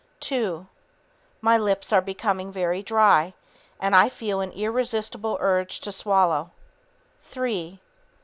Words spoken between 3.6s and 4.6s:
and I feel an